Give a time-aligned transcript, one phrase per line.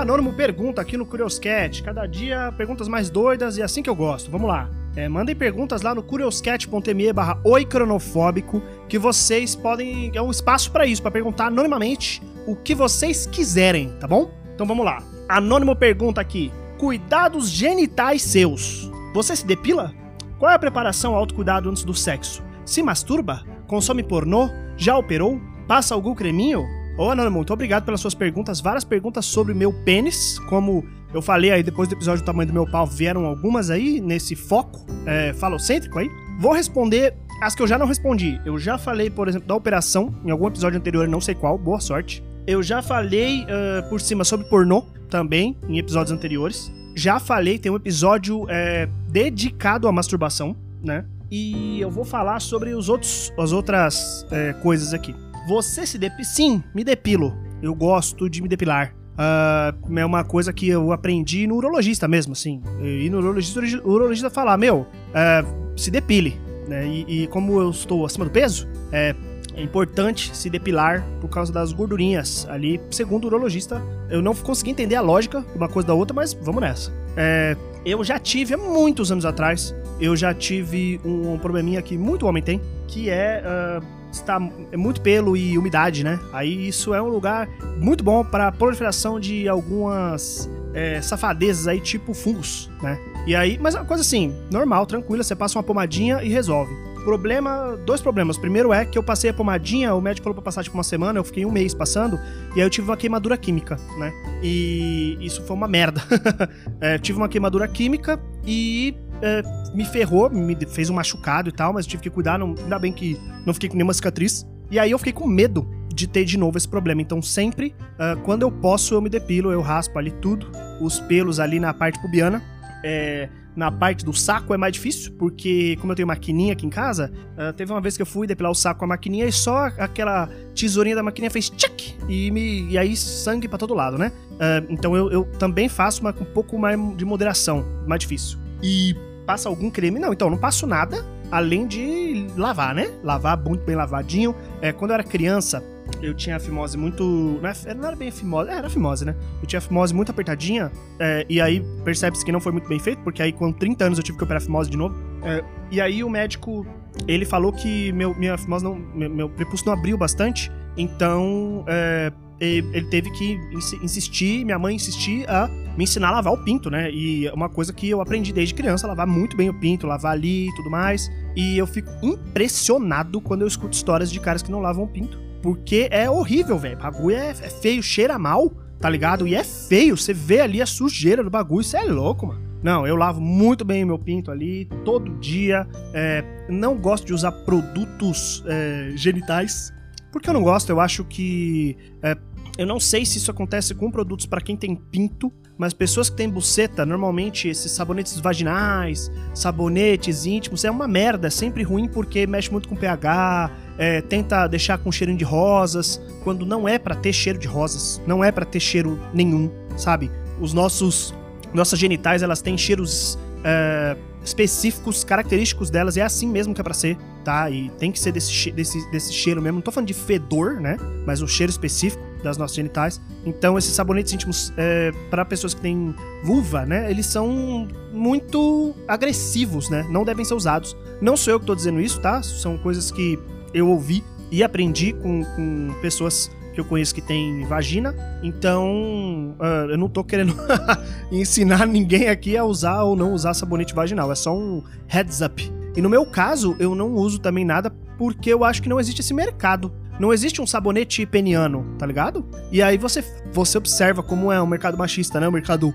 [0.00, 1.82] Anônimo pergunta aqui no Curioscat.
[1.82, 4.30] Cada dia perguntas mais doidas e assim que eu gosto.
[4.30, 4.68] Vamos lá.
[4.96, 10.12] É, mandem perguntas lá no curioscat.me barra oicronofóbico que vocês podem...
[10.14, 14.30] É um espaço para isso, para perguntar anonimamente o que vocês quiserem, tá bom?
[14.54, 15.02] Então vamos lá.
[15.28, 16.52] Anônimo pergunta aqui.
[16.78, 18.88] Cuidados genitais seus.
[19.14, 19.92] Você se depila?
[20.38, 22.42] Qual é a preparação ao autocuidado antes do sexo?
[22.64, 23.42] Se masturba?
[23.66, 24.48] Consome pornô?
[24.76, 25.40] Já operou?
[25.66, 26.64] Passa algum creminho?
[26.96, 28.60] Ô, Anônimo, muito obrigado pelas suas perguntas.
[28.60, 30.38] Várias perguntas sobre meu pênis.
[30.48, 34.00] Como eu falei aí depois do episódio do tamanho do meu pau, vieram algumas aí
[34.00, 36.08] nesse foco é, falocêntrico aí.
[36.38, 38.40] Vou responder as que eu já não respondi.
[38.44, 41.80] Eu já falei, por exemplo, da operação em algum episódio anterior, não sei qual, boa
[41.80, 42.22] sorte.
[42.46, 46.70] Eu já falei uh, por cima sobre pornô também, em episódios anteriores.
[46.94, 51.04] Já falei, tem um episódio é, dedicado à masturbação, né?
[51.28, 55.12] E eu vou falar sobre os outros, as outras é, coisas aqui.
[55.46, 56.24] Você se depila?
[56.24, 57.36] Sim, me depilo.
[57.62, 58.94] Eu gosto de me depilar.
[59.14, 62.60] Uh, é uma coisa que eu aprendi no urologista mesmo, assim.
[62.82, 66.38] E no urologista, o urologista falar, meu, uh, se depile.
[66.68, 66.86] Né?
[66.86, 69.14] E, e, como eu estou acima do peso, é,
[69.54, 72.80] é, importante se depilar por causa das gordurinhas ali.
[72.90, 76.32] Segundo o urologista, eu não consegui entender a lógica de uma coisa da outra, mas
[76.32, 76.92] vamos nessa.
[77.16, 82.26] É, eu já tive há muitos anos atrás, eu já tive um, probleminha que muito
[82.26, 83.42] homem tem, que é.
[83.44, 84.40] Uh, está
[84.72, 86.18] é muito pelo e umidade, né?
[86.32, 87.48] Aí isso é um lugar
[87.78, 92.98] muito bom para proliferação de algumas é, safadezas aí, tipo fungos, né?
[93.26, 96.74] E aí, mas é uma coisa assim, normal, tranquila, você passa uma pomadinha e resolve.
[97.04, 98.38] Problema, dois problemas.
[98.38, 101.18] Primeiro é que eu passei a pomadinha, o médico falou pra passar tipo uma semana,
[101.18, 102.18] eu fiquei um mês passando,
[102.56, 104.12] e aí eu tive uma queimadura química, né?
[104.42, 106.02] E isso foi uma merda.
[106.80, 108.94] é, tive uma queimadura química e
[109.24, 109.42] é,
[109.74, 112.92] me ferrou, me fez um machucado e tal, mas tive que cuidar, não, ainda bem
[112.92, 114.46] que não fiquei com nenhuma cicatriz.
[114.70, 117.00] E aí eu fiquei com medo de ter de novo esse problema.
[117.00, 120.50] Então sempre, uh, quando eu posso, eu me depilo, eu raspo ali tudo,
[120.80, 122.42] os pelos ali na parte pubiana.
[122.84, 126.70] É, na parte do saco é mais difícil, porque como eu tenho maquininha aqui em
[126.70, 129.32] casa, uh, teve uma vez que eu fui depilar o saco com a maquininha e
[129.32, 131.96] só aquela tesourinha da maquininha fez tchac!
[132.08, 134.12] E, me, e aí sangue para todo lado, né?
[134.32, 138.38] Uh, então eu, eu, também faço, mas com um pouco mais de moderação, mais difícil.
[138.62, 139.98] E passa algum creme?
[139.98, 142.90] Não, então não passo nada, além de lavar, né?
[143.02, 144.34] Lavar muito bem lavadinho.
[144.60, 145.62] É, quando eu era criança,
[146.02, 147.04] eu tinha a fimose muito.
[147.04, 149.14] Não era, não era bem fimose, era fimose, né?
[149.40, 152.78] Eu tinha a fimose muito apertadinha, é, e aí percebe-se que não foi muito bem
[152.78, 154.94] feito, porque aí com 30 anos eu tive que operar a fimose de novo.
[155.22, 156.66] É, e aí o médico,
[157.06, 158.74] ele falou que meu, minha fimose não.
[158.74, 161.64] Meu, meu prepúcio não abriu bastante, então.
[161.66, 163.38] É, ele teve que
[163.82, 166.90] insistir, minha mãe insistir a me ensinar a lavar o pinto, né?
[166.90, 170.12] E é uma coisa que eu aprendi desde criança, lavar muito bem o pinto, lavar
[170.12, 171.10] ali e tudo mais.
[171.36, 175.18] E eu fico impressionado quando eu escuto histórias de caras que não lavam o pinto.
[175.42, 176.78] Porque é horrível, velho.
[176.78, 179.26] Bagulho é, é, feio, cheira mal, tá ligado?
[179.26, 182.42] E é feio, você vê ali a sujeira do bagulho, isso é louco, mano.
[182.62, 185.68] Não, eu lavo muito bem o meu pinto ali, todo dia.
[185.92, 189.70] É, não gosto de usar produtos é, genitais.
[190.14, 191.76] Porque eu não gosto, eu acho que.
[192.00, 192.16] É,
[192.56, 196.14] eu não sei se isso acontece com produtos para quem tem pinto, mas pessoas que
[196.14, 202.28] têm buceta, normalmente esses sabonetes vaginais, sabonetes íntimos, é uma merda, é sempre ruim porque
[202.28, 206.94] mexe muito com pH, é, tenta deixar com cheirinho de rosas, quando não é para
[206.94, 210.12] ter cheiro de rosas, não é para ter cheiro nenhum, sabe?
[210.40, 211.12] Os nossos
[211.52, 216.74] nossas genitais, elas têm cheiros é, específicos, característicos delas, é assim mesmo que é pra
[216.74, 217.50] ser, tá?
[217.50, 219.56] E tem que ser desse, desse, desse cheiro mesmo.
[219.56, 220.76] Não tô falando de fedor, né?
[221.06, 223.00] Mas o cheiro específico das nossas genitais.
[223.24, 226.90] Então, esses sabonetes íntimos, é, para pessoas que têm vulva, né?
[226.90, 229.86] Eles são muito agressivos, né?
[229.90, 230.74] Não devem ser usados.
[231.00, 232.22] Não sou eu que tô dizendo isso, tá?
[232.22, 233.18] São coisas que
[233.52, 237.94] eu ouvi e aprendi com, com pessoas que eu conheço que tem vagina.
[238.22, 240.34] Então, uh, eu não tô querendo
[241.12, 244.10] ensinar ninguém aqui a usar ou não usar sabonete vaginal.
[244.10, 245.52] É só um heads up.
[245.76, 249.00] E no meu caso, eu não uso também nada porque eu acho que não existe
[249.00, 249.72] esse mercado.
[249.98, 252.26] Não existe um sabonete peniano, tá ligado?
[252.50, 255.28] E aí você, você observa como é um mercado machista, né?
[255.28, 255.74] Um mercado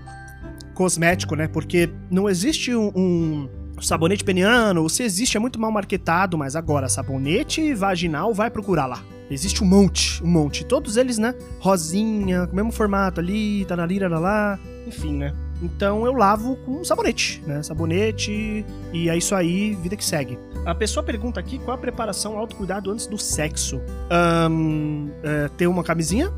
[0.74, 1.48] cosmético, né?
[1.48, 3.48] Porque não existe um, um
[3.80, 9.02] sabonete peniano, se existe é muito mal marketado, mas agora sabonete vaginal vai procurar lá.
[9.30, 10.64] Existe um monte, um monte.
[10.64, 11.34] Todos eles, né?
[11.60, 15.32] Rosinha, com o mesmo formato ali, tá na lira lá, enfim, né?
[15.62, 17.62] Então eu lavo com sabonete, né?
[17.62, 20.38] Sabonete e é isso aí, vida que segue.
[20.66, 23.80] A pessoa pergunta aqui qual a preparação autocuidado antes do sexo.
[24.50, 26.32] Um, é, ter uma camisinha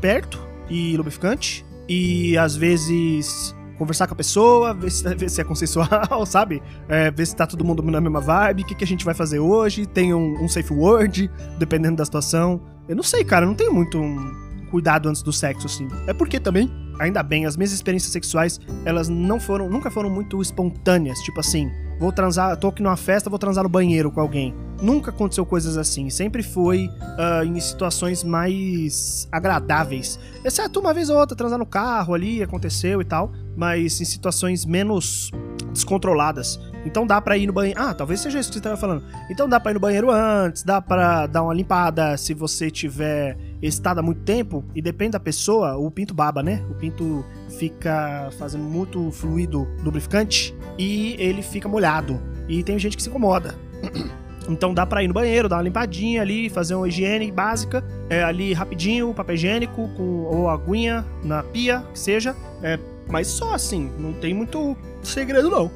[0.00, 0.38] perto
[0.70, 1.64] e lubrificante.
[1.88, 6.62] E às vezes conversar com a pessoa, ver se, ver se é consensual, sabe?
[6.88, 9.14] É, ver se tá todo mundo na mesma vibe, o que, que a gente vai
[9.14, 12.60] fazer hoje, tem um, um, safe word, dependendo da situação.
[12.88, 15.88] Eu não sei, cara, não tenho muito um cuidado antes do sexo, assim.
[16.06, 20.42] É porque também ainda bem, as minhas experiências sexuais, elas não foram, nunca foram muito
[20.42, 24.54] espontâneas, tipo assim, vou transar, tô aqui numa festa, vou transar no banheiro com alguém.
[24.80, 30.18] Nunca aconteceu coisas assim, sempre foi uh, em situações mais agradáveis.
[30.44, 34.64] Exceto uma vez ou outra, transar no carro ali, aconteceu e tal, mas em situações
[34.64, 35.32] menos
[35.72, 36.60] descontroladas.
[36.86, 37.80] Então dá pra ir no banheiro.
[37.80, 39.02] Ah, talvez seja isso que você estava falando.
[39.28, 43.36] Então dá pra ir no banheiro antes, dá pra dar uma limpada se você tiver
[43.60, 44.64] estado há muito tempo.
[44.76, 46.64] E depende da pessoa, o pinto baba, né?
[46.70, 47.24] O pinto
[47.58, 52.22] fica fazendo muito fluido lubrificante e ele fica molhado.
[52.48, 53.56] E tem gente que se incomoda.
[54.48, 58.22] Então dá pra ir no banheiro, dar uma limpadinha ali, fazer uma higiene básica, é,
[58.22, 62.34] ali rapidinho, papel higiênico com, ou aguinha na pia, que seja.
[62.62, 62.78] É,
[63.08, 65.70] mas só assim, não tem muito segredo não.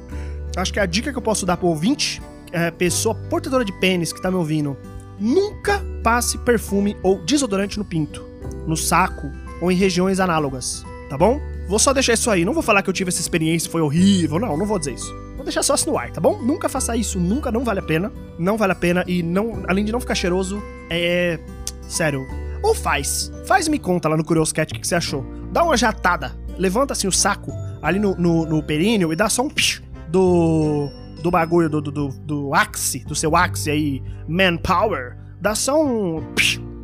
[0.55, 2.21] Acho que a dica que eu posso dar pro ouvinte,
[2.51, 4.77] é, pessoa portadora de pênis que tá me ouvindo,
[5.19, 8.23] nunca passe perfume ou desodorante no pinto,
[8.67, 9.31] no saco
[9.61, 11.39] ou em regiões análogas, tá bom?
[11.67, 14.37] Vou só deixar isso aí, não vou falar que eu tive essa experiência, foi horrível,
[14.37, 15.23] não, não vou dizer isso.
[15.35, 16.41] Vou deixar só assim no ar, tá bom?
[16.41, 18.11] Nunca faça isso, nunca, não vale a pena.
[18.37, 21.39] Não vale a pena e não, além de não ficar cheiroso, é.
[21.87, 22.25] Sério.
[22.61, 23.31] Ou faz.
[23.45, 25.25] Faz me conta lá no Curious Cat o que, que você achou.
[25.51, 27.51] Dá uma jatada, levanta assim o saco
[27.81, 30.89] ali no, no, no períneo e dá só um psh, do.
[31.21, 36.23] do bagulho, do, do, do, do axe, do seu axe aí, manpower, dá só um.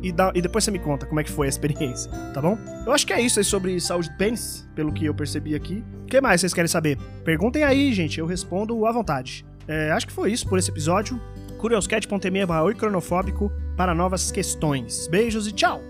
[0.02, 2.56] E, dá, e depois você me conta como é que foi a experiência, tá bom?
[2.86, 5.84] Eu acho que é isso aí sobre saúde de pênis, pelo que eu percebi aqui.
[6.02, 6.98] O que mais vocês querem saber?
[7.22, 9.44] Perguntem aí, gente, eu respondo à vontade.
[9.68, 11.20] É, acho que foi isso por esse episódio.
[11.58, 15.06] curioscat.me barra cronofóbico para novas questões.
[15.08, 15.82] Beijos e tchau!